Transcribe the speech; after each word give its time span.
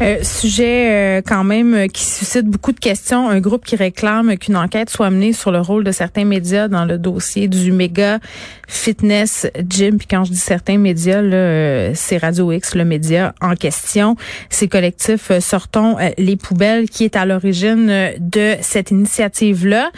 Euh, 0.00 0.22
sujet 0.22 1.18
euh, 1.18 1.22
quand 1.26 1.42
même 1.42 1.74
euh, 1.74 1.86
qui 1.88 2.04
suscite 2.04 2.46
beaucoup 2.46 2.70
de 2.70 2.78
questions. 2.78 3.28
Un 3.28 3.40
groupe 3.40 3.64
qui 3.64 3.74
réclame 3.74 4.36
qu'une 4.38 4.56
enquête 4.56 4.90
soit 4.90 5.10
menée 5.10 5.32
sur 5.32 5.50
le 5.50 5.60
rôle 5.60 5.82
de 5.82 5.90
certains 5.90 6.24
médias 6.24 6.68
dans 6.68 6.84
le 6.84 6.98
dossier 6.98 7.48
du 7.48 7.72
méga 7.72 8.20
fitness 8.68 9.48
gym. 9.68 9.98
Puis 9.98 10.06
quand 10.06 10.22
je 10.24 10.30
dis 10.30 10.38
certains 10.38 10.78
médias, 10.78 11.20
là, 11.20 11.94
c'est 11.94 12.18
Radio 12.18 12.52
X, 12.52 12.76
le 12.76 12.84
média 12.84 13.34
en 13.40 13.54
question. 13.54 14.14
Ces 14.50 14.68
collectifs 14.68 15.32
Sortons 15.40 15.96
les 16.16 16.36
poubelles 16.36 16.88
qui 16.88 17.04
est 17.04 17.16
à 17.16 17.24
l'origine 17.24 18.12
de 18.18 18.54
cette 18.60 18.90
initiative-là. 18.90 19.90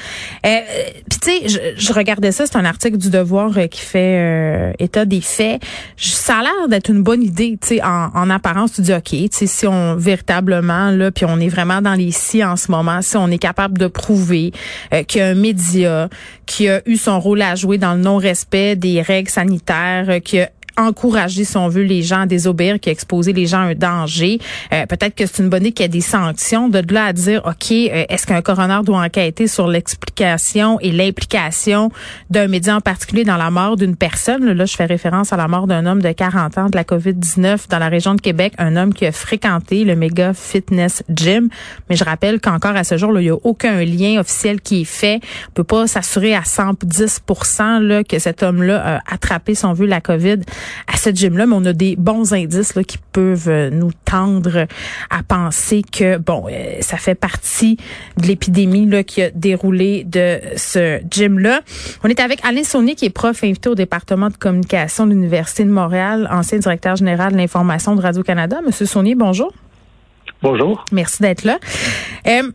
Puis 0.42 1.18
tu 1.20 1.30
sais, 1.30 1.48
je, 1.48 1.58
je, 1.76 1.92
regardais 1.92 2.32
ça, 2.32 2.46
c'est 2.46 2.56
un 2.56 2.64
article 2.64 2.96
du 2.96 3.10
Devoir 3.10 3.52
qui 3.70 3.80
fait 3.80 4.72
état 4.78 5.04
des 5.04 5.20
faits. 5.20 5.60
Ça 5.96 6.38
a 6.38 6.42
l'air 6.42 6.68
d'être 6.68 6.90
une 6.90 7.02
bonne 7.02 7.22
idée, 7.22 7.58
tu 7.60 7.68
sais, 7.68 7.82
en, 7.82 8.10
en 8.14 8.30
apparence, 8.30 8.72
tu 8.72 8.82
dis, 8.82 8.94
OK, 8.94 9.10
tu 9.10 9.28
sais, 9.32 9.46
si 9.46 9.66
on 9.66 9.89
véritablement 9.96 10.90
là, 10.90 11.10
puis 11.10 11.24
on 11.26 11.38
est 11.38 11.48
vraiment 11.48 11.80
dans 11.82 11.94
les 11.94 12.10
si 12.10 12.44
en 12.44 12.56
ce 12.56 12.70
moment, 12.70 13.02
si 13.02 13.16
on 13.16 13.28
est 13.28 13.38
capable 13.38 13.78
de 13.78 13.86
prouver 13.86 14.52
euh, 14.92 15.02
qu'il 15.02 15.20
y 15.20 15.24
a 15.24 15.28
un 15.28 15.34
média 15.34 16.08
qui 16.46 16.68
a 16.68 16.82
eu 16.86 16.96
son 16.96 17.20
rôle 17.20 17.42
à 17.42 17.54
jouer 17.54 17.78
dans 17.78 17.94
le 17.94 18.00
non-respect 18.00 18.76
des 18.76 19.02
règles 19.02 19.30
sanitaires, 19.30 20.06
euh, 20.08 20.18
qui 20.20 20.40
a 20.40 20.50
encourager, 20.76 21.44
si 21.44 21.56
on 21.56 21.68
veut, 21.68 21.82
les 21.82 22.02
gens 22.02 22.22
à 22.22 22.26
désobéir, 22.26 22.78
qui 22.80 22.88
a 22.88 22.92
exposé 22.92 23.32
les 23.32 23.46
gens 23.46 23.58
à 23.58 23.70
un 23.70 23.74
danger. 23.74 24.38
Euh, 24.72 24.86
peut-être 24.86 25.14
que 25.14 25.26
c'est 25.26 25.42
une 25.42 25.48
bonne 25.48 25.62
idée 25.62 25.72
qu'il 25.72 25.84
y 25.84 25.86
ait 25.86 25.88
des 25.88 26.00
sanctions. 26.00 26.68
De 26.68 26.82
là 26.92 27.06
à 27.06 27.12
dire, 27.12 27.42
OK, 27.44 27.70
euh, 27.72 28.04
est-ce 28.08 28.26
qu'un 28.26 28.42
coroner 28.42 28.80
doit 28.84 29.00
enquêter 29.00 29.46
sur 29.46 29.68
l'explication 29.68 30.78
et 30.80 30.92
l'implication 30.92 31.90
d'un 32.30 32.48
média 32.48 32.76
en 32.76 32.80
particulier 32.80 33.24
dans 33.24 33.36
la 33.36 33.50
mort 33.50 33.76
d'une 33.76 33.96
personne? 33.96 34.44
Là, 34.44 34.64
je 34.64 34.74
fais 34.74 34.86
référence 34.86 35.32
à 35.32 35.36
la 35.36 35.48
mort 35.48 35.66
d'un 35.66 35.86
homme 35.86 36.02
de 36.02 36.12
40 36.12 36.58
ans 36.58 36.66
de 36.66 36.76
la 36.76 36.84
COVID-19 36.84 37.68
dans 37.68 37.78
la 37.78 37.88
région 37.88 38.14
de 38.14 38.20
Québec, 38.20 38.52
un 38.58 38.76
homme 38.76 38.94
qui 38.94 39.06
a 39.06 39.12
fréquenté 39.12 39.84
le 39.84 39.96
méga 39.96 40.34
fitness 40.34 41.02
gym. 41.08 41.48
Mais 41.88 41.96
je 41.96 42.04
rappelle 42.04 42.40
qu'encore 42.40 42.76
à 42.76 42.84
ce 42.84 42.96
jour, 42.96 43.12
là, 43.12 43.20
il 43.20 43.24
n'y 43.24 43.30
a 43.30 43.38
aucun 43.42 43.82
lien 43.84 44.20
officiel 44.20 44.60
qui 44.60 44.82
est 44.82 44.84
fait. 44.84 45.20
On 45.48 45.52
peut 45.52 45.64
pas 45.64 45.86
s'assurer 45.86 46.34
à 46.34 46.42
110% 46.42 47.80
là, 47.80 48.04
que 48.04 48.18
cet 48.18 48.42
homme-là 48.42 48.96
a 48.96 49.14
attrapé, 49.14 49.54
son 49.54 49.70
on 49.70 49.86
la 49.86 50.00
COVID 50.00 50.40
à 50.86 50.96
ce 50.96 51.10
gym-là, 51.10 51.46
mais 51.46 51.54
on 51.56 51.64
a 51.64 51.72
des 51.72 51.96
bons 51.96 52.32
indices 52.32 52.74
là, 52.74 52.84
qui 52.84 52.98
peuvent 53.12 53.48
euh, 53.48 53.70
nous 53.70 53.92
tendre 54.04 54.66
à 55.10 55.22
penser 55.22 55.82
que 55.82 56.18
bon, 56.18 56.46
euh, 56.50 56.76
ça 56.80 56.96
fait 56.96 57.14
partie 57.14 57.76
de 58.16 58.26
l'épidémie 58.26 58.86
là 58.86 59.02
qui 59.02 59.22
a 59.22 59.30
déroulé 59.30 60.04
de 60.04 60.38
ce 60.56 61.00
gym-là. 61.10 61.60
On 62.04 62.08
est 62.08 62.20
avec 62.20 62.44
Alain 62.44 62.64
Saunier, 62.64 62.94
qui 62.94 63.06
est 63.06 63.10
prof 63.10 63.42
invité 63.44 63.68
au 63.68 63.74
département 63.74 64.28
de 64.28 64.36
communication 64.36 65.06
de 65.06 65.12
l'Université 65.12 65.64
de 65.64 65.70
Montréal, 65.70 66.28
ancien 66.30 66.58
directeur 66.58 66.96
général 66.96 67.32
de 67.32 67.36
l'information 67.36 67.94
de 67.94 68.00
Radio-Canada. 68.00 68.60
Monsieur 68.64 68.86
Saunier, 68.86 69.14
bonjour. 69.14 69.52
Bonjour. 70.42 70.84
Merci 70.90 71.22
d'être 71.22 71.44
là. 71.44 71.58
Euh, 72.26 72.50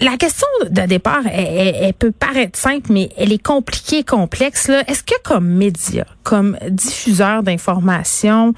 la 0.00 0.16
question 0.16 0.46
de 0.68 0.86
départ, 0.86 1.22
elle, 1.32 1.92
peut 1.92 2.12
paraître 2.12 2.58
simple, 2.58 2.86
mais 2.90 3.10
elle 3.18 3.32
est 3.32 3.42
compliquée, 3.42 4.02
complexe. 4.02 4.68
Est-ce 4.68 5.04
que 5.04 5.20
comme 5.22 5.46
média, 5.46 6.04
comme 6.22 6.56
diffuseur 6.68 7.42
d'informations, 7.42 8.54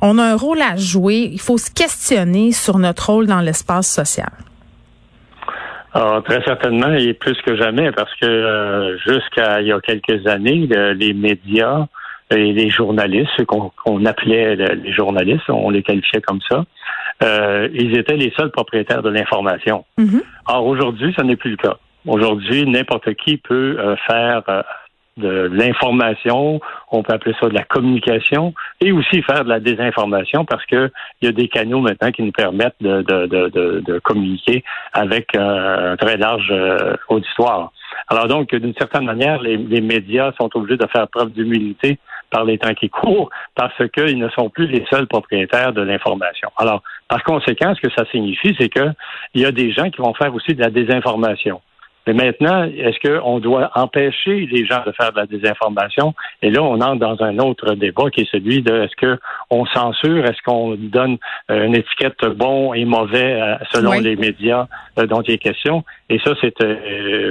on 0.00 0.18
a 0.18 0.24
un 0.24 0.36
rôle 0.36 0.62
à 0.62 0.76
jouer? 0.76 1.28
Il 1.32 1.40
faut 1.40 1.58
se 1.58 1.70
questionner 1.70 2.52
sur 2.52 2.78
notre 2.78 3.10
rôle 3.10 3.26
dans 3.26 3.40
l'espace 3.40 3.92
social. 3.92 4.30
Alors, 5.92 6.22
très 6.24 6.42
certainement, 6.44 6.92
et 6.92 7.14
plus 7.14 7.40
que 7.42 7.56
jamais, 7.56 7.90
parce 7.92 8.14
que 8.16 8.26
euh, 8.26 8.98
jusqu'à 8.98 9.60
il 9.60 9.68
y 9.68 9.72
a 9.72 9.80
quelques 9.80 10.26
années, 10.26 10.68
les 10.94 11.14
médias 11.14 11.86
et 12.30 12.52
les 12.52 12.70
journalistes, 12.70 13.44
qu'on 13.46 14.04
appelait 14.04 14.56
les 14.56 14.92
journalistes, 14.92 15.48
on 15.48 15.70
les 15.70 15.82
qualifiait 15.82 16.20
comme 16.20 16.40
ça, 16.50 16.64
euh, 17.22 17.68
ils 17.72 17.96
étaient 17.96 18.16
les 18.16 18.32
seuls 18.36 18.50
propriétaires 18.50 19.02
de 19.02 19.10
l'information. 19.10 19.84
Mm-hmm. 19.98 20.22
Or, 20.48 20.66
aujourd'hui, 20.66 21.14
ce 21.16 21.22
n'est 21.22 21.36
plus 21.36 21.50
le 21.50 21.56
cas. 21.56 21.76
Aujourd'hui, 22.06 22.66
n'importe 22.66 23.14
qui 23.14 23.38
peut 23.38 23.76
euh, 23.78 23.96
faire 24.06 24.42
euh, 24.48 24.62
de 25.16 25.48
l'information, 25.50 26.60
on 26.90 27.02
peut 27.02 27.14
appeler 27.14 27.34
ça 27.40 27.48
de 27.48 27.54
la 27.54 27.64
communication, 27.64 28.52
et 28.82 28.92
aussi 28.92 29.22
faire 29.22 29.44
de 29.44 29.48
la 29.48 29.60
désinformation 29.60 30.44
parce 30.44 30.64
que 30.66 30.90
il 31.22 31.26
y 31.26 31.28
a 31.28 31.32
des 31.32 31.48
canaux 31.48 31.80
maintenant 31.80 32.10
qui 32.10 32.22
nous 32.22 32.32
permettent 32.32 32.76
de, 32.82 33.00
de, 33.00 33.26
de, 33.26 33.80
de 33.80 33.98
communiquer 34.00 34.62
avec 34.92 35.34
un 35.34 35.96
très 35.96 36.18
large 36.18 36.52
auditoire. 37.08 37.72
Alors 38.08 38.28
donc, 38.28 38.54
d'une 38.54 38.74
certaine 38.74 39.06
manière, 39.06 39.40
les, 39.40 39.56
les, 39.56 39.80
médias 39.80 40.32
sont 40.38 40.50
obligés 40.54 40.76
de 40.76 40.86
faire 40.86 41.08
preuve 41.08 41.32
d'humilité 41.32 41.98
par 42.30 42.44
les 42.44 42.58
temps 42.58 42.74
qui 42.74 42.88
courent 42.88 43.30
parce 43.54 43.76
qu'ils 43.90 44.18
ne 44.18 44.28
sont 44.30 44.50
plus 44.50 44.66
les 44.66 44.84
seuls 44.90 45.06
propriétaires 45.06 45.72
de 45.72 45.82
l'information. 45.82 46.50
Alors, 46.56 46.82
par 47.08 47.22
conséquent, 47.22 47.74
ce 47.74 47.80
que 47.80 47.92
ça 47.92 48.04
signifie, 48.10 48.54
c'est 48.58 48.68
qu'il 48.68 48.94
y 49.34 49.44
a 49.44 49.52
des 49.52 49.72
gens 49.72 49.90
qui 49.90 49.98
vont 49.98 50.14
faire 50.14 50.34
aussi 50.34 50.54
de 50.54 50.60
la 50.60 50.70
désinformation. 50.70 51.60
Mais 52.06 52.14
maintenant, 52.14 52.64
est-ce 52.64 53.00
qu'on 53.00 53.40
doit 53.40 53.70
empêcher 53.74 54.46
les 54.46 54.64
gens 54.64 54.82
de 54.86 54.92
faire 54.92 55.12
de 55.12 55.18
la 55.18 55.26
désinformation? 55.26 56.14
Et 56.40 56.50
là, 56.50 56.62
on 56.62 56.80
entre 56.80 57.00
dans 57.00 57.20
un 57.24 57.38
autre 57.38 57.74
débat 57.74 58.10
qui 58.10 58.20
est 58.20 58.30
celui 58.30 58.62
de 58.62 58.82
est-ce 58.82 59.16
qu'on 59.48 59.66
censure, 59.66 60.24
est-ce 60.24 60.40
qu'on 60.44 60.76
donne 60.76 61.18
euh, 61.50 61.66
une 61.66 61.74
étiquette 61.74 62.24
bon 62.36 62.74
et 62.74 62.84
mauvais 62.84 63.40
euh, 63.40 63.56
selon 63.72 63.92
les 63.92 64.14
médias 64.14 64.66
euh, 64.98 65.06
dont 65.06 65.20
il 65.22 65.34
est 65.34 65.38
question? 65.38 65.82
Et 66.08 66.20
ça, 66.24 66.32
c'est 66.40 66.54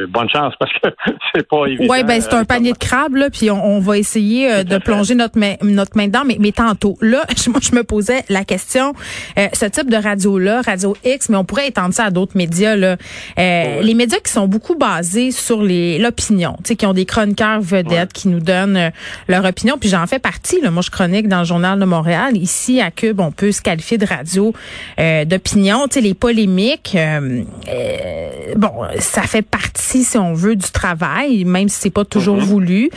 bonne 0.10 0.30
chance 0.30 0.54
parce 0.60 0.72
que 0.74 0.90
c'est 1.34 1.48
pas 1.48 1.68
évident. 1.68 1.94
Oui, 1.94 2.04
ben 2.04 2.20
c'est 2.20 2.34
un 2.34 2.44
panier 2.44 2.74
de 2.74 2.78
crabes, 2.78 3.16
là, 3.16 3.30
puis 3.30 3.50
on, 3.50 3.80
va 3.80 3.98
essayer 3.98 4.66
de 4.66 4.78
plonger 4.78 5.16
notre 5.16 5.40
main, 5.40 5.56
notre 5.62 5.96
main 5.96 6.08
dedans. 6.08 6.24
Mais, 6.26 6.36
mais 6.40 6.52
tantôt, 6.52 6.98
là, 7.00 7.24
moi, 7.48 7.60
je 7.62 7.74
me 7.74 7.84
posais 7.84 8.24
la 8.28 8.44
question, 8.44 8.94
ce 9.38 9.66
type 9.68 9.90
de 9.90 9.96
radio-là, 9.96 10.62
Radio 10.62 10.96
X, 11.06 11.30
mais 11.30 11.38
on 11.38 11.46
pourrait 11.46 11.70
étendre 11.70 11.94
ça 11.94 12.06
à 12.06 12.12
d'autres 12.12 12.36
médias, 12.36 12.76
là. 12.76 12.98
Les 13.38 13.94
médias 13.94 14.20
qui 14.20 14.32
sont 14.32 14.48
beaucoup 14.48 14.65
beaucoup 14.66 14.78
basé 14.80 15.32
sur 15.32 15.62
les 15.62 16.00
l'opinion, 16.00 16.56
tu 16.58 16.70
sais, 16.70 16.76
qui 16.76 16.86
ont 16.86 16.94
des 16.94 17.06
chroniqueurs 17.06 17.62
vedettes 17.62 18.14
qui 18.14 18.30
nous 18.30 18.40
donnent 18.40 18.78
euh, 18.78 18.90
leur 19.28 19.46
opinion. 19.46 19.78
Puis 19.80 19.90
j'en 19.90 20.08
fais 20.08 20.18
partie. 20.18 20.60
Là. 20.62 20.72
Moi, 20.72 20.82
je 20.82 20.90
chronique 20.90 21.28
dans 21.28 21.40
le 21.40 21.46
journal 21.46 21.80
de 21.80 21.86
Montréal. 21.86 22.36
Ici, 22.36 22.82
à 22.82 22.90
Cube, 22.90 23.20
on 23.20 23.32
peut 23.32 23.52
se 23.52 23.62
qualifier 23.62 23.98
de 23.98 24.06
radio 24.06 24.54
euh, 25.00 25.24
d'opinion. 25.26 25.88
Tu 25.88 25.96
sais, 25.96 26.02
les 26.02 26.14
polémiques, 26.16 26.96
euh, 26.98 27.44
bon, 28.56 28.72
ça 29.00 29.22
fait 29.24 29.44
partie, 29.44 30.04
si 30.04 30.18
on 30.18 30.34
veut, 30.34 30.56
du 30.56 30.72
travail, 30.72 31.46
même 31.46 31.70
si 31.70 31.82
c'est 31.82 31.90
pas 31.92 32.06
toujours 32.06 32.38
mm-hmm. 32.38 32.46
voulu. 32.46 32.90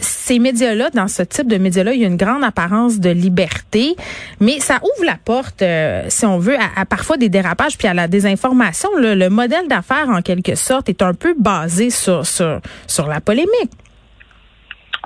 ces 0.00 0.38
médias-là, 0.38 0.90
dans 0.90 1.08
ce 1.08 1.22
type 1.22 1.48
de 1.48 1.56
médias-là, 1.56 1.94
il 1.94 2.00
y 2.00 2.04
a 2.04 2.08
une 2.08 2.16
grande 2.16 2.44
apparence 2.44 2.98
de 2.98 3.10
liberté, 3.10 3.96
mais 4.40 4.60
ça 4.60 4.80
ouvre 4.82 5.06
la 5.06 5.16
porte, 5.22 5.62
si 6.08 6.26
on 6.26 6.38
veut, 6.38 6.56
à, 6.76 6.84
parfois 6.84 7.16
des 7.16 7.28
dérapages 7.28 7.78
puis 7.78 7.88
à 7.88 7.94
la 7.94 8.08
désinformation. 8.08 8.90
le 8.98 9.28
modèle 9.28 9.66
d'affaires, 9.68 10.08
en 10.10 10.20
quelque 10.20 10.54
sorte, 10.54 10.89
est 10.90 11.02
un 11.02 11.14
peu 11.14 11.34
basé 11.38 11.90
sur, 11.90 12.26
sur, 12.26 13.06
la 13.08 13.20
polémique. 13.20 13.72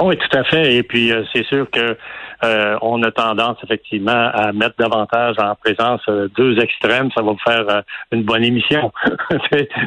Oui, 0.00 0.16
tout 0.16 0.38
à 0.38 0.44
fait. 0.44 0.74
Et 0.74 0.82
puis, 0.82 1.12
euh, 1.12 1.22
c'est 1.32 1.44
sûr 1.46 1.70
que 1.70 1.96
euh, 2.44 2.76
on 2.82 3.02
a 3.02 3.10
tendance 3.12 3.58
effectivement 3.62 4.30
à 4.34 4.52
mettre 4.52 4.74
davantage 4.76 5.36
en 5.38 5.54
présence 5.54 6.00
euh, 6.08 6.28
deux 6.36 6.58
extrêmes. 6.58 7.10
Ça 7.14 7.22
va 7.22 7.32
vous 7.32 7.38
faire 7.46 7.82
une 8.10 8.24
bonne 8.24 8.44
émission. 8.44 8.92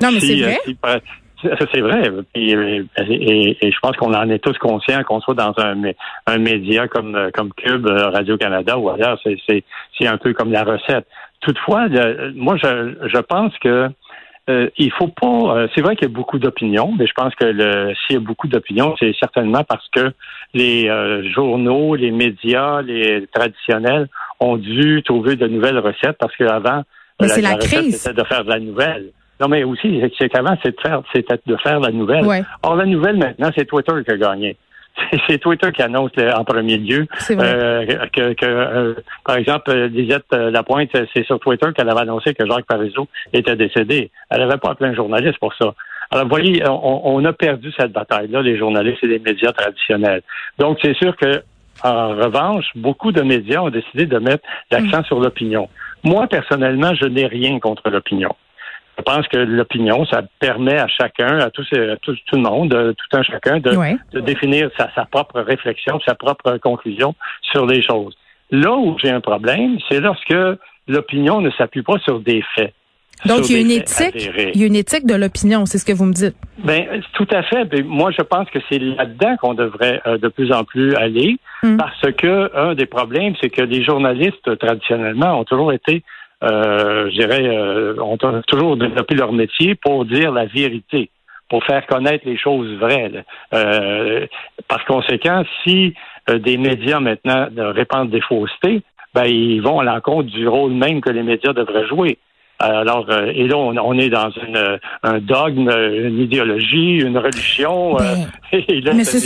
non, 0.01 0.11
mais 0.13 0.19
c'est 0.21 0.41
vrai. 0.41 0.59
c'est 1.41 1.81
vrai. 1.81 2.11
Et, 2.35 2.49
je 3.61 3.79
pense 3.81 3.97
qu'on 3.97 4.13
en 4.13 4.29
est 4.29 4.39
tous 4.39 4.57
conscients 4.59 5.03
qu'on 5.03 5.19
soit 5.19 5.35
dans 5.35 5.53
un, 5.57 5.75
un 6.25 6.37
média 6.37 6.87
comme, 6.87 7.29
comme 7.33 7.51
Cube, 7.53 7.85
Radio-Canada 7.85 8.77
ou 8.77 8.89
ailleurs. 8.89 9.19
C'est 9.49 10.07
un 10.07 10.17
peu 10.17 10.33
comme 10.33 10.53
la 10.53 10.63
recette. 10.63 11.05
Toutefois, 11.41 11.87
moi, 12.33 12.55
je, 12.55 12.95
je 13.07 13.19
pense 13.19 13.53
que 13.59 13.89
euh, 14.49 14.69
il 14.77 14.91
faut 14.93 15.09
pas. 15.09 15.27
Euh, 15.27 15.67
c'est 15.75 15.81
vrai 15.81 15.95
qu'il 15.95 16.07
y 16.07 16.11
a 16.11 16.13
beaucoup 16.13 16.39
d'opinions, 16.39 16.93
mais 16.97 17.05
je 17.05 17.13
pense 17.13 17.35
que 17.35 17.51
s'il 18.05 18.15
y 18.15 18.17
a 18.17 18.21
beaucoup 18.21 18.47
d'opinions, 18.47 18.95
c'est 18.97 19.13
certainement 19.19 19.63
parce 19.67 19.87
que 19.89 20.11
les 20.53 20.87
euh, 20.87 21.29
journaux, 21.33 21.95
les 21.95 22.11
médias, 22.11 22.81
les 22.81 23.27
traditionnels 23.33 24.07
ont 24.39 24.55
dû 24.55 25.03
trouver 25.03 25.35
de 25.35 25.47
nouvelles 25.47 25.79
recettes 25.79 26.17
parce 26.17 26.35
qu'avant, 26.37 26.83
la, 27.19 27.37
la, 27.41 27.55
crise. 27.55 27.97
c'était 27.97 28.21
de 28.21 28.25
faire 28.25 28.45
de 28.45 28.49
la 28.49 28.59
nouvelle. 28.59 29.11
Non, 29.41 29.49
mais 29.49 29.63
aussi, 29.63 30.01
c'est 30.17 30.29
qu'avant, 30.29 30.55
c'était 30.63 30.77
de 30.77 30.81
faire, 30.81 31.01
c'était 31.13 31.39
de 31.45 31.57
faire 31.57 31.79
la 31.79 31.91
nouvelle. 31.91 32.25
Ouais. 32.25 32.43
Or, 32.63 32.75
la 32.75 32.85
nouvelle, 32.85 33.17
maintenant, 33.17 33.49
c'est 33.55 33.65
Twitter 33.65 33.93
qui 34.05 34.11
a 34.11 34.17
gagné. 34.17 34.57
C'est 35.27 35.37
Twitter 35.37 35.71
qui 35.71 35.81
annonce 35.81 36.11
en 36.17 36.43
premier 36.43 36.77
lieu 36.77 37.07
euh, 37.31 37.85
que, 38.11 38.33
que 38.33 38.45
euh, 38.45 38.93
par 39.25 39.37
exemple, 39.37 39.73
Lisette 39.73 40.31
Lapointe, 40.31 40.89
c'est 41.13 41.25
sur 41.25 41.39
Twitter 41.39 41.67
qu'elle 41.75 41.89
avait 41.89 42.01
annoncé 42.01 42.33
que 42.33 42.45
Jacques 42.45 42.65
Parizeau 42.65 43.07
était 43.33 43.55
décédé. 43.55 44.11
Elle 44.29 44.39
n'avait 44.39 44.57
pas 44.57 44.71
appelé 44.71 44.89
un 44.89 44.95
journaliste 44.95 45.39
pour 45.39 45.53
ça. 45.53 45.73
Alors, 46.09 46.23
vous 46.23 46.29
voyez, 46.29 46.63
on, 46.67 47.15
on 47.15 47.25
a 47.25 47.33
perdu 47.33 47.71
cette 47.77 47.91
bataille-là, 47.91 48.41
les 48.41 48.57
journalistes 48.57 49.03
et 49.03 49.07
les 49.07 49.19
médias 49.19 49.51
traditionnels. 49.51 50.21
Donc, 50.57 50.79
c'est 50.81 50.95
sûr 50.95 51.15
que, 51.15 51.43
en 51.83 52.09
revanche, 52.09 52.65
beaucoup 52.75 53.11
de 53.11 53.21
médias 53.21 53.61
ont 53.61 53.69
décidé 53.69 54.05
de 54.05 54.17
mettre 54.17 54.43
l'accent 54.71 55.03
sur 55.03 55.19
l'opinion. 55.19 55.69
Moi, 56.03 56.27
personnellement, 56.27 56.93
je 56.95 57.05
n'ai 57.05 57.27
rien 57.27 57.59
contre 57.59 57.89
l'opinion. 57.89 58.33
Je 58.97 59.03
pense 59.03 59.27
que 59.27 59.37
l'opinion, 59.37 60.05
ça 60.05 60.23
permet 60.39 60.77
à 60.77 60.87
chacun, 60.87 61.39
à, 61.39 61.49
tous, 61.49 61.67
à 61.73 61.95
tout, 61.97 62.15
tout, 62.25 62.35
le 62.35 62.41
monde, 62.41 62.69
tout 62.97 63.17
un 63.17 63.23
chacun, 63.23 63.59
de, 63.59 63.75
Ouais. 63.75 63.95
de 64.13 64.19
définir 64.19 64.69
sa, 64.77 64.89
sa 64.95 65.05
propre 65.05 65.39
réflexion, 65.41 65.99
sa 66.05 66.15
propre 66.15 66.57
conclusion 66.57 67.13
sur 67.41 67.65
les 67.65 67.81
choses. 67.81 68.17
Là 68.51 68.73
où 68.75 68.97
j'ai 69.01 69.09
un 69.11 69.21
problème, 69.21 69.77
c'est 69.89 69.99
lorsque 69.99 70.33
l'opinion 70.87 71.41
ne 71.41 71.51
s'appuie 71.51 71.83
pas 71.83 71.99
sur 71.99 72.19
des 72.21 72.43
faits. 72.55 72.73
Donc, 73.25 73.49
il 73.49 73.55
y 73.55 73.57
a 73.57 73.61
une 73.61 73.71
éthique, 73.71 74.29
il 74.53 74.61
y 74.61 74.63
a 74.63 74.67
une 74.67 74.75
éthique 74.75 75.07
de 75.07 75.15
l'opinion, 75.15 75.65
c'est 75.65 75.79
ce 75.79 75.85
que 75.85 75.91
vous 75.91 76.05
me 76.05 76.13
dites. 76.13 76.35
Ben, 76.59 77.01
tout 77.13 77.25
à 77.31 77.41
fait. 77.41 77.65
Ben, 77.65 77.83
moi, 77.83 78.11
je 78.11 78.21
pense 78.21 78.47
que 78.51 78.59
c'est 78.69 78.77
là-dedans 78.77 79.37
qu'on 79.41 79.55
devrait 79.55 80.01
euh, 80.05 80.19
de 80.19 80.27
plus 80.27 80.51
en 80.51 80.63
plus 80.63 80.95
aller, 80.95 81.37
Mm. 81.63 81.77
parce 81.77 82.11
que 82.15 82.51
un 82.55 82.75
des 82.75 82.85
problèmes, 82.85 83.33
c'est 83.41 83.49
que 83.49 83.63
les 83.63 83.83
journalistes 83.83 84.57
traditionnellement 84.59 85.39
ont 85.39 85.43
toujours 85.43 85.73
été, 85.73 86.03
je 86.41 87.19
dirais, 87.19 87.47
euh, 87.47 87.95
ont 87.99 88.17
toujours 88.47 88.77
développé 88.77 89.15
leur 89.15 89.33
métier 89.33 89.75
pour 89.75 90.05
dire 90.05 90.31
la 90.31 90.45
vérité, 90.45 91.09
pour 91.49 91.63
faire 91.63 91.85
connaître 91.87 92.25
les 92.25 92.37
choses 92.37 92.71
vraies. 92.77 93.11
Euh, 93.53 94.27
par 94.67 94.85
conséquent, 94.85 95.43
si 95.63 95.93
euh, 96.29 96.39
des 96.39 96.57
médias 96.57 96.99
maintenant 96.99 97.47
euh, 97.57 97.71
répandent 97.71 98.09
des 98.09 98.21
faussetés, 98.21 98.81
ben 99.13 99.25
ils 99.25 99.61
vont 99.61 99.79
à 99.79 99.83
l'encontre 99.83 100.29
du 100.29 100.47
rôle 100.47 100.73
même 100.73 101.01
que 101.01 101.09
les 101.09 101.23
médias 101.23 101.53
devraient 101.53 101.87
jouer. 101.87 102.17
Alors, 102.59 103.05
euh, 103.09 103.31
et 103.35 103.47
là, 103.47 103.55
on, 103.55 103.77
on 103.77 103.97
est 103.99 104.09
dans 104.09 104.31
une, 104.31 104.57
euh, 104.57 104.77
un 105.03 105.19
dogme, 105.19 105.69
une 105.69 106.19
idéologie, 106.19 106.97
une 106.97 107.17
religion. 107.17 107.99
euh, 107.99 108.15
et 108.51 108.81
là, 108.81 108.93
Monsieur 108.93 109.19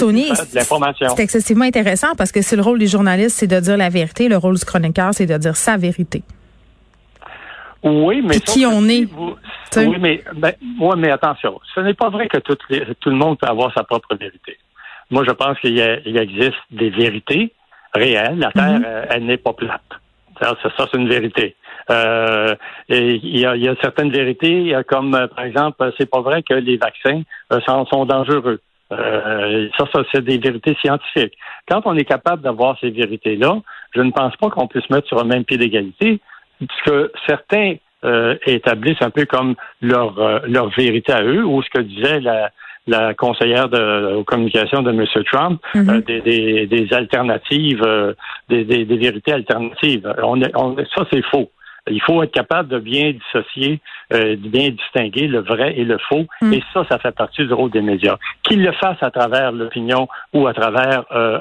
l'information. 0.54 1.08
c'est 1.16 1.24
excessivement 1.24 1.64
intéressant 1.64 2.14
parce 2.18 2.32
que 2.34 2.42
si 2.42 2.58
le 2.58 2.62
rôle 2.62 2.78
des 2.80 2.88
journalistes, 2.88 3.38
c'est 3.38 3.48
de 3.48 3.60
dire 3.60 3.78
la 3.78 3.90
vérité, 3.90 4.28
le 4.28 4.36
rôle 4.38 4.58
du 4.58 4.66
chroniqueur, 4.66 5.14
c'est 5.14 5.26
de 5.26 5.38
dire 5.38 5.56
sa 5.56 5.78
vérité. 5.78 6.24
Oui, 7.84 8.22
mais 8.24 8.40
qui 8.40 8.66
on 8.66 8.84
est, 8.88 9.06
vous- 9.06 9.36
oui, 9.78 9.96
mais 10.00 10.24
ben, 10.36 10.54
ouais, 10.80 10.96
mais 10.98 11.10
attention, 11.12 11.60
ce 11.74 11.80
n'est 11.80 11.94
pas 11.96 12.10
vrai 12.10 12.28
que 12.28 12.38
tout, 12.38 12.58
les- 12.70 12.86
tout 13.00 13.10
le 13.10 13.16
monde 13.16 13.38
peut 13.40 13.48
avoir 13.48 13.74
sa 13.74 13.84
propre 13.84 14.16
vérité. 14.16 14.58
Moi, 15.10 15.24
je 15.28 15.32
pense 15.32 15.58
qu'il 15.60 15.78
existe 15.80 16.58
des 16.70 16.90
vérités 16.90 17.54
réelles. 17.94 18.38
La 18.38 18.52
Terre, 18.52 18.80
Mhm. 18.80 18.84
euh, 18.86 19.06
elle 19.10 19.26
n'est 19.26 19.38
pas 19.38 19.54
plate. 19.54 19.82
Ça, 20.40 20.56
c'est 20.64 20.98
une 20.98 21.10
vérité. 21.10 21.56
Euh, 21.90 22.56
et 22.90 23.16
il 23.16 23.40
y, 23.40 23.46
a, 23.46 23.56
il 23.56 23.64
y 23.64 23.68
a 23.68 23.76
certaines 23.82 24.12
vérités, 24.12 24.76
comme 24.88 25.14
euh, 25.16 25.28
par 25.28 25.44
exemple, 25.46 25.92
c'est 25.98 26.10
pas 26.10 26.22
vrai 26.22 26.42
que 26.44 26.54
les 26.54 26.78
vaccins 26.78 27.22
euh, 27.52 27.60
sont, 27.68 27.86
sont 27.88 28.06
dangereux. 28.06 28.60
Euh, 28.92 29.68
ça, 29.78 29.86
ça 29.94 30.02
c'est 30.12 30.24
des 30.24 30.38
vérités 30.38 30.76
scientifiques. 30.82 31.34
Quand 31.68 31.82
on 31.86 31.96
est 31.96 32.06
capable 32.06 32.42
d'avoir 32.44 32.78
ces 32.80 32.90
vérités-là, 32.92 33.58
je 33.96 34.02
ne 34.02 34.12
pense 34.12 34.36
pas 34.38 34.50
qu'on 34.50 34.68
puisse 34.68 34.90
mettre 34.90 35.08
sur 35.08 35.20
un 35.20 35.24
même 35.26 35.44
pied 35.46 35.58
d'égalité, 35.58 36.20
puisque 36.68 37.12
certains 37.28 37.76
euh, 38.04 38.36
établissent 38.46 39.02
un 39.02 39.10
peu 39.12 39.26
comme 39.26 39.56
leur 39.82 40.18
euh, 40.20 40.40
leur 40.48 40.70
vérité 40.70 41.12
à 41.14 41.24
eux, 41.24 41.44
ou 41.46 41.62
ce 41.62 41.70
que 41.70 41.82
disait 41.82 42.20
la, 42.20 42.50
la 42.88 43.14
conseillère 43.14 43.70
de, 43.70 44.16
aux 44.16 44.24
communications 44.24 44.82
de 44.82 44.92
M. 44.92 45.06
Trump, 45.32 45.62
euh, 45.76 46.02
des, 46.02 46.22
des, 46.22 46.66
des 46.68 46.94
alternatives, 46.94 47.84
euh, 47.86 48.14
des, 48.50 48.64
des, 48.66 48.86
des 48.86 48.98
vérités 48.98 49.34
alternatives. 49.34 50.12
On, 50.24 50.42
est- 50.42 50.56
on, 50.56 50.76
ça, 50.96 51.06
c'est 51.12 51.24
faux. 51.26 51.52
Il 51.90 52.02
faut 52.04 52.22
être 52.22 52.32
capable 52.32 52.70
de 52.70 52.78
bien 52.78 53.12
dissocier, 53.12 53.80
euh, 54.14 54.36
de 54.36 54.48
bien 54.48 54.70
distinguer 54.70 55.28
le 55.28 55.40
vrai 55.40 55.74
et 55.78 55.84
le 55.84 55.98
faux. 56.10 56.26
Mm. 56.42 56.54
Et 56.54 56.64
ça, 56.74 56.86
ça 56.90 57.00
fait 57.00 57.16
partie 57.16 57.46
du 57.46 57.54
rôle 57.54 57.72
des 57.72 57.82
médias. 57.82 58.18
Qu'ils 58.44 58.64
le 58.64 58.72
fassent 58.74 59.02
à 59.02 59.10
travers 59.10 59.52
l'opinion 59.52 60.08
ou 60.34 60.46
à 60.46 60.54
travers 60.54 61.06
euh, 61.12 61.40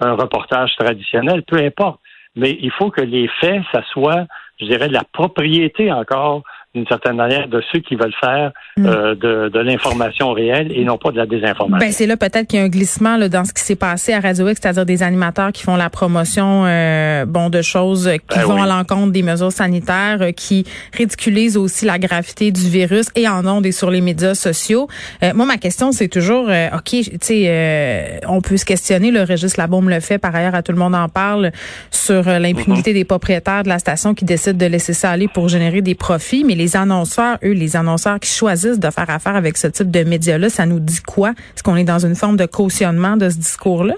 un, 0.00 0.06
un 0.06 0.12
reportage 0.14 0.74
traditionnel, 0.76 1.42
peu 1.42 1.56
importe. 1.56 2.00
Mais 2.36 2.56
il 2.60 2.70
faut 2.70 2.90
que 2.90 3.00
les 3.00 3.28
faits, 3.40 3.62
ça 3.72 3.82
soit, 3.90 4.26
je 4.60 4.66
dirais, 4.66 4.88
de 4.88 4.92
la 4.92 5.04
propriété 5.04 5.90
encore 5.90 6.42
d'une 6.76 6.86
certaine 6.86 7.16
manière 7.16 7.48
de 7.48 7.62
ceux 7.72 7.80
qui 7.80 7.96
veulent 7.96 8.14
faire 8.20 8.52
Mm. 8.78 8.86
euh, 8.86 9.14
de, 9.14 9.48
de 9.48 9.58
l'information 9.60 10.32
réelle 10.32 10.70
et 10.70 10.84
non 10.84 10.98
pas 10.98 11.10
de 11.10 11.16
la 11.16 11.24
désinformation. 11.24 11.78
Ben 11.86 11.92
c'est 11.92 12.06
là 12.06 12.18
peut-être 12.18 12.46
qu'il 12.46 12.58
y 12.58 12.62
a 12.62 12.66
un 12.66 12.68
glissement 12.68 13.16
là, 13.16 13.30
dans 13.30 13.46
ce 13.46 13.54
qui 13.54 13.62
s'est 13.62 13.74
passé 13.74 14.12
à 14.12 14.20
Radio 14.20 14.46
X, 14.50 14.60
c'est-à-dire 14.60 14.84
des 14.84 15.02
animateurs 15.02 15.50
qui 15.52 15.62
font 15.62 15.76
la 15.76 15.88
promotion 15.88 16.64
euh, 16.66 17.24
bon 17.24 17.48
de 17.48 17.62
choses 17.62 18.10
qui 18.28 18.38
Ben 18.38 18.44
vont 18.44 18.56
oui. 18.56 18.60
à 18.60 18.66
l'encontre 18.66 19.12
des 19.12 19.22
mesures 19.22 19.50
sanitaires, 19.50 20.18
euh, 20.20 20.32
qui 20.32 20.66
ridiculisent 20.92 21.56
aussi 21.56 21.86
la 21.86 21.98
gravité 21.98 22.50
du 22.50 22.68
virus 22.68 23.06
et 23.14 23.26
en 23.26 23.46
ondes 23.46 23.64
et 23.64 23.72
sur 23.72 23.90
les 23.90 24.02
médias 24.02 24.34
sociaux. 24.34 24.88
Euh, 25.22 25.32
moi 25.34 25.46
ma 25.46 25.56
question 25.56 25.90
c'est 25.90 26.08
toujours 26.08 26.48
euh, 26.50 26.68
OK, 26.76 26.90
tu 26.90 27.08
sais 27.22 27.44
euh, 27.46 28.18
on 28.28 28.42
peut 28.42 28.58
se 28.58 28.66
questionner 28.66 29.10
le 29.10 29.22
Régis 29.22 29.56
Labaume 29.56 29.88
le 29.88 30.00
fait 30.00 30.18
par 30.18 30.34
ailleurs 30.36 30.54
à 30.54 30.62
tout 30.62 30.72
le 30.72 30.78
monde 30.78 30.94
en 30.94 31.08
parle 31.08 31.50
sur 31.90 32.24
l'impunité 32.24 32.92
des 32.92 33.04
propriétaires 33.04 33.62
de 33.62 33.70
la 33.70 33.78
station 33.78 34.12
qui 34.12 34.26
décident 34.26 34.58
de 34.58 34.66
laisser 34.70 34.92
ça 34.92 35.10
aller 35.12 35.28
pour 35.28 35.48
générer 35.48 35.80
des 35.80 35.94
profits, 35.94 36.44
mais 36.44 36.54
les 36.54 36.65
annonceurs 36.74 37.38
eux 37.44 37.52
les 37.52 37.76
annonceurs 37.76 38.18
qui 38.18 38.30
choisissent 38.30 38.80
de 38.80 38.90
faire 38.90 39.08
affaire 39.08 39.36
avec 39.36 39.56
ce 39.56 39.68
type 39.68 39.90
de 39.90 40.02
médias-là, 40.02 40.48
ça 40.48 40.66
nous 40.66 40.80
dit 40.80 41.02
quoi? 41.02 41.30
Est-ce 41.54 41.62
qu'on 41.62 41.76
est 41.76 41.84
dans 41.84 42.04
une 42.04 42.16
forme 42.16 42.36
de 42.36 42.46
cautionnement 42.46 43.16
de 43.16 43.28
ce 43.28 43.36
discours-là? 43.36 43.94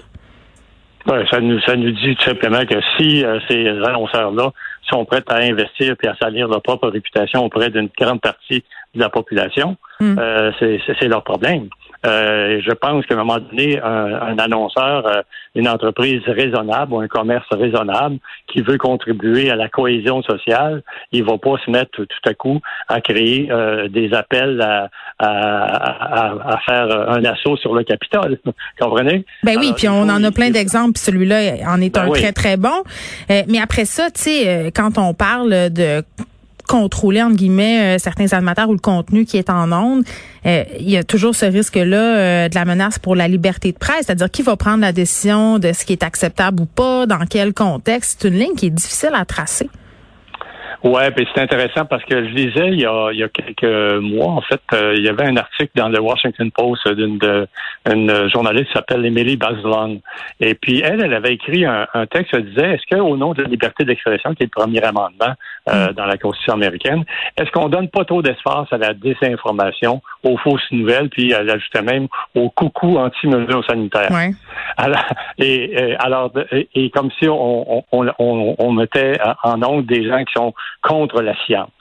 Ouais, 1.07 1.25
ça 1.31 1.39
nous 1.39 1.59
ça 1.61 1.75
nous 1.75 1.91
dit 1.91 2.15
tout 2.17 2.25
simplement 2.25 2.63
que 2.65 2.75
si 2.97 3.23
euh, 3.23 3.39
ces 3.47 3.67
annonceurs-là 3.67 4.51
sont 4.89 5.05
prêts 5.05 5.23
à 5.29 5.37
investir 5.37 5.95
et 6.03 6.07
à 6.07 6.15
salir 6.21 6.47
leur 6.47 6.61
propre 6.61 6.89
réputation 6.89 7.45
auprès 7.45 7.69
d'une 7.69 7.89
grande 7.97 8.21
partie 8.21 8.63
de 8.93 8.99
la 8.99 9.09
population, 9.09 9.77
Mm. 10.01 10.15
euh, 10.17 10.51
c'est 10.59 11.07
leur 11.07 11.23
problème. 11.23 11.67
Euh, 12.05 12.61
je 12.65 12.71
pense 12.71 13.05
qu'à 13.05 13.15
un 13.15 13.17
moment 13.17 13.39
donné, 13.39 13.79
un, 13.81 14.13
un 14.21 14.37
annonceur, 14.37 15.05
euh, 15.05 15.21
une 15.55 15.67
entreprise 15.67 16.21
raisonnable 16.27 16.93
ou 16.93 16.99
un 17.01 17.07
commerce 17.07 17.47
raisonnable 17.51 18.17
qui 18.47 18.61
veut 18.61 18.77
contribuer 18.77 19.49
à 19.51 19.55
la 19.55 19.67
cohésion 19.67 20.21
sociale, 20.23 20.81
il 21.11 21.23
va 21.25 21.37
pas 21.37 21.55
se 21.65 21.69
mettre 21.69 21.91
tout, 21.91 22.07
à 22.25 22.33
coup 22.33 22.61
à 22.87 23.01
créer 23.01 23.49
euh, 23.51 23.87
des 23.89 24.13
appels 24.13 24.61
à, 24.61 24.89
à, 25.19 25.27
à- 25.27 26.53
à 26.53 26.57
faire 26.59 27.09
un 27.09 27.23
assaut 27.25 27.57
sur 27.57 27.73
le 27.75 27.83
Capitole. 27.83 28.37
Comprenez? 28.79 29.25
Ben 29.43 29.55
oui, 29.57 29.65
Alors, 29.67 29.75
puis 29.75 29.87
on 29.89 30.03
en 30.03 30.23
a 30.23 30.31
plein 30.31 30.51
d'exemples, 30.51 30.97
celui-là 30.97 31.55
en 31.67 31.81
est 31.81 31.93
Ben 31.93 32.03
un 32.05 32.09
oui. 32.09 32.19
très, 32.21 32.31
très 32.31 32.55
bon. 32.57 32.83
Euh, 33.31 33.41
mais 33.49 33.59
après 33.59 33.85
ça, 33.85 34.09
tu 34.11 34.21
sais, 34.21 34.47
euh, 34.47 34.69
quand 34.73 34.97
on 34.97 35.13
parle 35.13 35.69
de 35.69 36.01
contrôler, 36.69 37.23
entre 37.23 37.35
guillemets, 37.35 37.95
euh, 37.95 37.97
certains 37.97 38.31
animateurs 38.31 38.69
ou 38.69 38.73
le 38.73 38.79
contenu 38.79 39.25
qui 39.25 39.37
est 39.37 39.49
en 39.49 39.71
ondes, 39.71 40.03
euh, 40.45 40.63
il 40.79 40.89
y 40.89 40.97
a 40.97 41.03
toujours 41.03 41.35
ce 41.35 41.45
risque-là 41.45 41.97
euh, 41.97 42.47
de 42.47 42.53
la 42.53 42.63
menace 42.63 42.99
pour 42.99 43.15
la 43.15 43.27
liberté 43.27 43.71
de 43.71 43.77
presse, 43.77 44.05
c'est-à-dire 44.05 44.29
qui 44.29 44.43
va 44.43 44.55
prendre 44.55 44.81
la 44.81 44.93
décision 44.93 45.57
de 45.57 45.73
ce 45.73 45.83
qui 45.83 45.93
est 45.93 46.03
acceptable 46.03 46.61
ou 46.61 46.65
pas, 46.65 47.07
dans 47.07 47.25
quel 47.27 47.53
contexte. 47.53 48.19
C'est 48.21 48.27
une 48.27 48.35
ligne 48.35 48.55
qui 48.55 48.67
est 48.67 48.69
difficile 48.69 49.11
à 49.15 49.25
tracer. 49.25 49.67
Ouais, 50.83 51.11
puis 51.11 51.27
c'est 51.35 51.41
intéressant 51.41 51.83
parce 51.85 52.03
que 52.05 52.15
je 52.23 52.29
lisais 52.33 52.67
il 52.69 52.79
y 52.79 52.85
a, 52.85 53.09
il 53.11 53.19
y 53.19 53.23
a 53.23 53.27
quelques 53.29 54.01
mois, 54.01 54.27
en 54.31 54.41
fait, 54.41 54.61
euh, 54.73 54.93
il 54.95 55.03
y 55.03 55.09
avait 55.09 55.25
un 55.25 55.35
article 55.35 55.71
dans 55.75 55.89
le 55.89 55.99
Washington 55.99 56.49
Post 56.51 56.87
d'une 56.93 57.19
une 57.89 58.29
journaliste 58.29 58.67
qui 58.67 58.73
s'appelle 58.73 59.05
Emily 59.05 59.35
Bazelon. 59.35 59.99
Et 60.39 60.53
puis 60.55 60.79
elle, 60.81 61.03
elle 61.03 61.13
avait 61.13 61.33
écrit 61.33 61.65
un, 61.65 61.85
un 61.93 62.05
texte 62.05 62.35
qui 62.35 62.43
disait 62.43 62.75
est-ce 62.75 62.95
qu'au 62.95 63.17
nom 63.17 63.33
de 63.33 63.41
la 63.43 63.49
liberté 63.49 63.83
d'expression, 63.83 64.33
qui 64.35 64.43
est 64.43 64.45
le 64.55 64.61
premier 64.61 64.81
amendement 64.83 65.33
euh, 65.69 65.91
dans 65.93 66.05
la 66.05 66.17
Constitution 66.17 66.53
américaine, 66.53 67.03
est-ce 67.37 67.51
qu'on 67.51 67.67
donne 67.69 67.89
pas 67.89 68.05
trop 68.05 68.21
d'espace 68.21 68.67
à 68.71 68.77
la 68.77 68.93
désinformation, 68.93 70.01
aux 70.23 70.37
fausses 70.37 70.71
nouvelles, 70.71 71.09
puis 71.09 71.31
elle 71.31 71.49
ajoutait 71.49 71.81
même 71.81 72.07
au 72.35 72.49
coucou 72.49 72.97
anti-mesures 72.97 73.65
sanitaires? 73.65 74.11
Ouais. 74.11 74.31
Alors, 74.77 75.03
et, 75.37 75.73
et, 75.73 75.95
alors, 75.97 76.31
et, 76.51 76.69
et 76.73 76.89
comme 76.89 77.09
si 77.19 77.27
on, 77.27 77.79
on, 77.79 77.83
on, 77.91 78.07
on- 78.19 78.55
on 78.59 78.71
mettait 78.71 79.17
en 79.43 79.61
onde 79.63 79.85
des 79.85 80.07
gens 80.07 80.23
qui 80.23 80.33
sont 80.33 80.53
contre 80.81 81.21
la 81.21 81.35
science. 81.45 81.71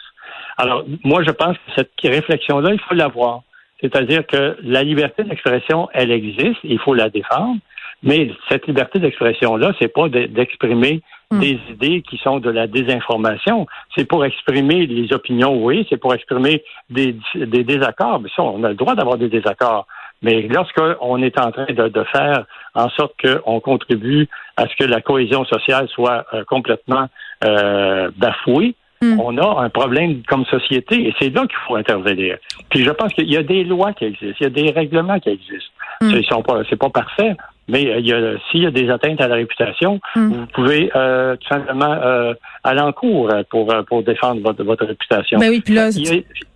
Alors, 0.57 0.85
moi, 1.04 1.23
je 1.25 1.30
pense 1.30 1.57
que 1.57 1.73
cette 1.76 1.90
réflexion-là, 2.02 2.71
il 2.73 2.80
faut 2.80 2.95
l'avoir. 2.95 3.42
C'est-à-dire 3.80 4.26
que 4.26 4.57
la 4.62 4.83
liberté 4.83 5.23
d'expression, 5.23 5.88
elle 5.92 6.11
existe, 6.11 6.59
il 6.64 6.80
faut 6.80 6.95
la 6.95 7.11
défendre, 7.11 7.61
mais 8.02 8.30
cette 8.49 8.66
liberté 8.66 8.99
d'expression-là, 8.99 9.73
c'est 9.78 9.92
pas 9.92 10.09
de- 10.09 10.26
d'exprimer 10.26 11.02
Mm. 11.30 11.40
des 11.40 11.61
idées 11.71 12.02
qui 12.09 12.16
sont 12.18 12.38
de 12.38 12.50
la 12.50 12.66
désinformation. 12.66 13.66
C'est 13.95 14.07
pour 14.07 14.25
exprimer 14.25 14.87
les 14.87 15.12
opinions, 15.12 15.62
oui, 15.62 15.87
c'est 15.90 15.99
pour 15.99 16.14
exprimer 16.14 16.64
des, 16.88 17.16
des 17.35 17.64
désaccords. 17.64 18.21
Mais 18.21 18.30
ça, 18.35 18.42
on 18.42 18.64
a 18.64 18.71
le 18.71 18.75
droit 18.75 18.95
d'avoir 18.95 19.18
des 19.18 19.28
désaccords. 19.28 19.87
Mais 20.23 20.42
lorsqu'on 20.42 21.23
est 21.23 21.38
en 21.38 21.52
train 21.52 21.66
de, 21.66 22.04
faire 22.04 22.45
en 22.75 22.88
sorte 22.90 23.14
qu'on 23.23 23.61
contribue 23.61 24.26
à 24.57 24.66
ce 24.66 24.75
que 24.76 24.85
la 24.85 25.00
cohésion 25.00 25.45
sociale 25.45 25.88
soit 25.90 26.25
euh, 26.33 26.45
complètement 26.45 27.09
euh, 27.45 28.11
bafouée, 28.16 28.75
hmm. 29.02 29.21
on 29.21 29.37
a 29.38 29.62
un 29.62 29.69
problème 29.69 30.23
comme 30.28 30.45
société 30.47 31.09
et 31.09 31.14
c'est 31.19 31.31
là 31.31 31.43
qu'il 31.43 31.59
faut 31.67 31.76
intervenir. 31.76 32.38
Puis 32.71 32.85
je 32.85 32.90
pense 32.90 33.12
qu'il 33.12 33.31
y 33.31 33.37
a 33.37 33.43
des 33.43 33.64
lois 33.64 33.93
qui 33.93 34.05
existent, 34.05 34.37
il 34.40 34.45
y 34.45 34.47
a 34.47 34.50
des 34.50 34.71
règlements 34.71 35.19
qui 35.21 35.31
existent. 35.31 35.73
Mm. 36.00 36.11
Ils 36.11 36.25
sont 36.26 36.43
pas, 36.43 36.62
c'est 36.71 36.78
pas 36.78 36.90
parfait, 36.90 37.35
mais 37.67 37.87
euh, 37.87 37.99
il 37.99 38.38
s'il 38.50 38.62
y 38.62 38.67
a 38.67 38.71
des 38.71 38.88
atteintes 38.88 39.21
à 39.21 39.26
la 39.26 39.35
réputation, 39.35 40.00
mm. 40.14 40.28
vous 40.28 40.47
pouvez 40.55 40.90
euh, 40.95 41.37
tout 41.37 41.49
simplement 41.49 41.93
euh, 41.93 42.35
aller 42.62 42.81
en 42.81 42.93
cours 42.93 43.33
pour 43.50 43.75
pour 43.88 44.02
défendre 44.02 44.40
votre, 44.43 44.62
votre 44.62 44.87
réputation. 44.87 45.38
Ben 45.38 45.50
oui, 45.50 45.61
puis 45.61 45.75
là, 45.75 45.90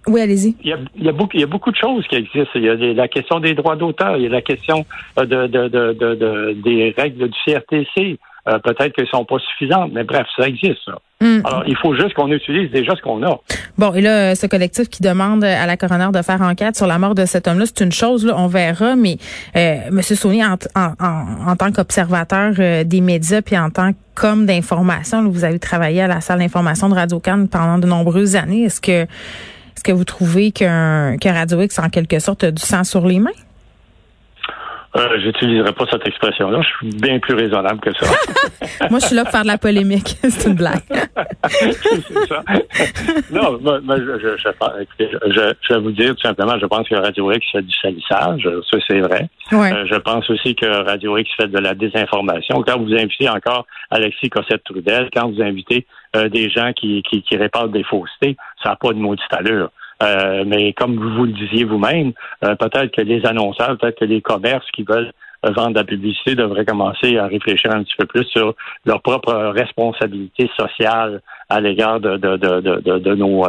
oui, 0.07 0.21
allez-y. 0.21 0.57
Il 0.63 0.71
y, 0.71 0.73
a, 0.73 0.79
il, 0.97 1.05
y 1.05 1.09
a 1.09 1.13
beaucoup, 1.13 1.31
il 1.35 1.41
y 1.41 1.45
a 1.45 1.47
beaucoup 1.47 1.71
de 1.71 1.77
choses 1.77 2.07
qui 2.09 2.17
existent. 2.17 2.51
Il 2.55 2.65
y 2.65 2.69
a 2.69 2.75
la 2.75 3.09
question 3.09 3.41
des 3.41 3.55
droits 3.55 3.77
d'auteur, 3.77 4.17
il 4.17 4.25
y 4.25 4.27
a 4.27 4.31
la 4.31 4.43
question 4.43 4.85
de, 5.17 5.25
de, 5.25 5.47
de, 5.47 5.93
de 5.93 6.57
des 6.63 6.95
règles 6.97 7.29
du 7.29 7.39
CRTC. 7.45 8.19
Euh, 8.49 8.59
peut-être 8.59 8.93
qu'elles 8.97 9.07
sont 9.07 9.25
pas 9.25 9.39
suffisantes, 9.39 9.93
mais 9.93 10.03
bref, 10.03 10.27
ça 10.37 10.49
existe, 10.49 10.79
ça. 10.85 10.99
Hmm. 11.21 11.43
Alors, 11.45 11.63
il 11.65 11.77
faut 11.77 11.95
juste 11.95 12.13
qu'on 12.15 12.33
utilise 12.33 12.73
déjà 12.73 12.97
ce 12.97 13.01
qu'on 13.01 13.23
a. 13.23 13.39
Bon, 13.79 13.95
et 13.95 14.01
là, 14.01 14.35
ce 14.35 14.47
collectif 14.47 14.89
qui 14.89 15.01
demande 15.01 15.45
à 15.45 15.65
la 15.65 15.77
coroner 15.77 16.09
de 16.13 16.21
faire 16.23 16.43
enquête 16.43 16.75
sur 16.75 16.89
la 16.89 16.99
mort 16.99 17.15
de 17.15 17.25
cet 17.25 17.47
homme-là, 17.47 17.67
c'est 17.67 17.85
une 17.85 17.93
chose, 17.93 18.27
là, 18.27 18.35
on 18.37 18.49
verra, 18.49 18.97
mais 18.97 19.19
euh, 19.55 19.77
M. 19.87 20.03
Saunier, 20.03 20.45
en, 20.45 20.57
en, 20.75 21.55
tant 21.55 21.71
qu'observateur 21.71 22.55
euh, 22.59 22.83
des 22.83 23.01
médias, 23.01 23.43
puis 23.43 23.57
en 23.57 23.71
tant 23.71 23.93
qu'homme 24.17 24.45
d'information, 24.45 25.29
vous 25.29 25.45
avez 25.45 25.61
travaillé 25.61 26.03
à 26.03 26.09
la 26.09 26.21
salle 26.21 26.41
d'information 26.41 26.89
de 26.89 26.95
Radio-Can 26.95 27.47
pendant 27.47 27.79
de 27.79 27.87
nombreuses 27.87 28.35
années. 28.35 28.65
Est-ce 28.65 28.81
que 28.81 29.03
est-ce 29.03 29.85
que 29.85 29.93
vous 29.93 30.05
trouvez 30.05 30.51
qu'un 30.51 31.17
que 31.17 31.29
Radio 31.29 31.61
X, 31.61 31.79
en 31.79 31.89
quelque 31.89 32.19
sorte, 32.19 32.45
a 32.45 32.51
du 32.51 32.63
sang 32.63 32.85
sur 32.85 33.07
les 33.07 33.21
mains? 33.21 33.31
Euh, 34.95 35.19
J'utiliserai 35.23 35.73
pas 35.73 35.87
cette 35.91 36.07
expression-là. 36.07 36.61
Je 36.61 36.69
suis 36.69 37.01
bien 37.01 37.19
plus 37.19 37.35
raisonnable 37.35 37.81
que 37.81 37.91
ça. 37.95 38.07
moi, 38.91 38.99
je 39.01 39.07
suis 39.07 39.17
là 39.17 39.23
pour 39.25 39.33
faire 39.33 39.43
de 39.43 39.47
la 39.47 39.59
polémique. 39.59 40.17
C'est 40.23 40.49
une 40.51 40.57
blague. 40.57 40.83
c'est 41.49 42.29
ça. 42.29 42.43
Non, 43.31 43.59
moi, 43.61 43.81
je, 43.99 44.19
je, 44.19 44.37
je, 44.37 45.55
je, 45.63 45.75
vais 45.75 45.81
vous 45.81 45.93
dire 45.93 46.15
tout 46.15 46.23
simplement, 46.23 46.59
je 46.59 46.67
pense 46.67 46.87
que 46.89 46.95
Radio 46.95 47.33
X 47.33 47.47
fait 47.53 47.63
du 47.63 47.75
salissage. 47.81 48.49
Ça, 48.71 48.79
c'est 48.87 49.01
vrai. 49.01 49.29
Euh, 49.53 49.87
je 49.91 49.97
pense 49.97 50.29
aussi 50.31 50.55
que 50.55 50.67
Radio 50.67 51.17
X 51.17 51.31
fait 51.37 51.49
de 51.49 51.59
la 51.59 51.75
désinformation. 51.75 52.63
Quand 52.63 52.79
vous 52.79 52.93
invitez 52.93 53.29
encore 53.29 53.67
Alexis 53.91 54.29
Cossette-Trudel, 54.31 55.09
quand 55.15 55.31
vous 55.31 55.43
invitez 55.43 55.87
euh, 56.17 56.29
des 56.29 56.51
gens 56.51 56.73
qui, 56.73 57.03
qui, 57.03 57.23
qui 57.23 57.37
répandent 57.37 57.73
des 57.73 57.85
faussetés, 57.85 58.37
ça 58.63 58.71
n'a 58.71 58.77
pas 58.77 58.91
de 58.91 58.99
maudite 58.99 59.33
allure. 59.33 59.71
Euh, 60.03 60.45
mais 60.47 60.73
comme 60.73 60.97
vous 60.97 61.25
le 61.25 61.33
disiez 61.33 61.65
vous-même, 61.65 62.13
euh, 62.45 62.55
peut-être 62.57 62.95
que 62.95 63.03
les 63.03 63.25
annonceurs, 63.27 63.77
peut-être 63.79 64.01
que 64.01 64.05
les 64.05 64.21
commerces 64.21 64.69
qui 64.73 64.83
veulent 64.83 65.13
euh, 65.45 65.51
vendre 65.53 65.71
de 65.71 65.79
la 65.79 65.85
publicité 65.85 66.35
devraient 66.35 66.65
commencer 66.65 67.19
à 67.19 67.27
réfléchir 67.27 67.71
un 67.73 67.83
petit 67.85 67.95
peu 67.97 68.07
plus 68.07 68.25
sur 68.25 68.55
leur 68.85 69.01
propre 69.03 69.33
responsabilité 69.55 70.51
sociale 70.59 71.21
à 71.49 71.61
l'égard 71.61 72.01
de, 72.01 72.17
de, 72.17 72.37
de, 72.37 72.99
de, 72.99 73.15
nos, 73.15 73.45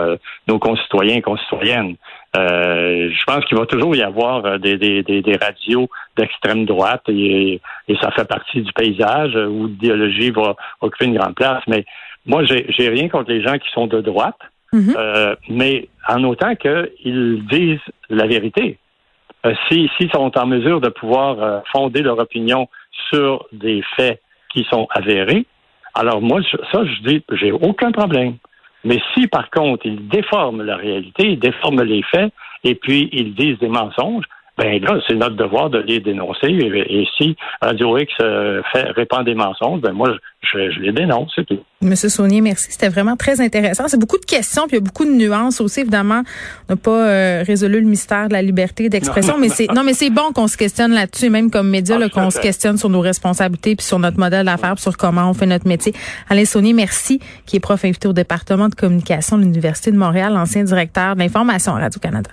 nos 0.48 0.60
concitoyens 0.60 1.16
et 1.16 1.22
concitoyennes. 1.22 1.96
je 2.36 3.24
pense 3.26 3.46
qu'il 3.46 3.58
va 3.58 3.66
toujours 3.66 3.96
y 3.96 4.02
avoir 4.02 4.60
des, 4.60 4.78
des, 4.78 5.04
des, 5.04 5.38
radios 5.38 5.88
d'extrême 6.18 6.66
droite 6.66 7.04
et, 7.08 7.62
et, 7.88 7.96
ça 8.02 8.12
fait 8.12 8.28
partie 8.28 8.62
du 8.62 8.74
paysage 8.74 9.36
où 9.36 9.68
l'idéologie 9.68 10.32
va 10.32 10.56
occuper 10.82 11.06
une 11.06 11.18
grande 11.18 11.36
place. 11.36 11.64
Mais 11.68 11.86
moi, 12.26 12.44
j'ai 12.44 12.90
rien 12.90 13.08
contre 13.08 13.32
les 13.32 13.42
gens 13.42 13.58
qui 13.58 13.70
sont 13.72 13.88
de 13.88 14.02
droite. 14.02 14.36
Mhm. 14.74 14.96
Euh, 14.98 15.36
mais 15.50 15.88
en 16.08 16.24
autant 16.24 16.56
qu'ils 16.56 17.46
disent 17.50 17.80
la 18.10 18.28
vérité. 18.28 18.78
Euh, 19.46 19.54
S'ils 19.70 20.12
sont 20.12 20.38
en 20.38 20.46
mesure 20.48 20.82
de 20.82 20.90
pouvoir 20.90 21.42
euh, 21.42 21.60
fonder 21.72 22.02
leur 22.02 22.18
opinion 22.18 22.68
sur 23.10 23.46
des 23.52 23.84
faits 23.96 24.22
qui 24.50 24.66
sont 24.70 24.88
avérés, 24.90 25.46
alors 25.94 26.22
moi, 26.22 26.42
ça, 26.72 26.84
je 26.86 27.02
dis, 27.04 27.24
j'ai 27.34 27.52
aucun 27.52 27.92
problème. 27.92 28.36
Mais 28.84 29.00
si, 29.14 29.28
par 29.28 29.50
contre, 29.50 29.86
ils 29.86 30.08
déforment 30.08 30.64
la 30.64 30.76
réalité, 30.76 31.32
ils 31.32 31.40
déforment 31.40 31.84
les 31.84 32.04
faits, 32.04 32.34
et 32.64 32.76
puis 32.76 33.10
ils 33.12 33.34
disent 33.36 33.60
des 33.60 33.68
mensonges, 33.68 34.26
ben 34.58 34.80
là, 34.84 35.00
c'est 35.08 35.16
notre 35.16 35.36
devoir 35.36 35.72
de 35.72 35.80
les 35.80 36.00
dénoncer. 36.00 36.48
Et, 36.48 37.08
si 37.18 37.36
Radio 37.60 37.98
X 37.98 38.14
euh, 38.22 38.62
fait, 38.72 38.84
répand 38.92 39.26
des 39.26 39.34
mensonges, 39.34 39.82
ben 39.82 39.94
moi, 39.94 40.14
je, 40.42 40.80
les 40.80 40.92
dénonce, 40.92 41.32
c'est 41.36 41.46
tout. 41.46 41.60
Monsieur 41.82 42.10
Saunier, 42.10 42.40
merci. 42.40 42.72
C'était 42.72 42.90
vraiment 42.90 43.16
très 43.16 43.42
intéressant. 43.42 43.88
C'est 43.88 44.00
beaucoup 44.00 44.20
de 44.20 44.26
questions, 44.26 44.68
puis 44.68 44.78
il 44.78 44.80
y 44.80 44.84
a 44.84 44.86
beaucoup 44.86 45.06
de 45.06 45.12
nuances 45.12 45.60
aussi. 45.60 45.82
Évidemment, 45.82 46.22
on 46.70 46.74
n'a 46.74 46.76
pas 46.76 47.08
euh, 47.08 47.44
résolu 47.46 47.82
le 47.82 47.88
mystère 47.88 48.28
de 48.28 48.34
la 48.34 48.44
liberté 48.44 48.90
d'expression, 48.90 49.38
mais 49.40 49.50
c'est 49.50 49.68
non, 49.74 49.84
mais 49.84 49.94
c'est 49.94 50.12
bon 50.12 50.32
qu'on 50.34 50.48
se 50.48 50.56
questionne 50.56 50.94
là-dessus, 50.94 51.32
même 51.32 51.50
comme 51.50 51.70
média, 51.70 51.98
ah, 52.00 52.10
qu'on 52.10 52.30
se 52.30 52.40
questionne 52.40 52.78
sur 52.78 52.90
nos 52.90 53.02
responsabilités, 53.02 53.76
puis 53.76 53.86
sur 53.86 53.98
notre 53.98 54.20
modèle 54.20 54.46
d'affaires, 54.46 54.76
puis 54.76 54.84
sur 54.84 54.98
comment 54.98 55.30
on 55.30 55.34
fait 55.34 55.48
notre 55.48 55.68
métier. 55.68 55.94
Alain 56.30 56.46
Saunier, 56.46 56.74
merci, 56.74 57.20
qui 57.48 57.56
est 57.56 57.60
prof 57.60 57.84
invité 57.84 58.08
au 58.08 58.14
département 58.14 58.70
de 58.70 58.76
communication 58.76 59.38
de 59.38 59.44
l'Université 59.44 59.92
de 59.92 59.98
Montréal, 59.98 60.38
ancien 60.38 60.64
directeur 60.64 61.16
de 61.16 61.22
l'information 61.22 61.76
à 61.76 61.80
Radio-Canada. 61.80 62.30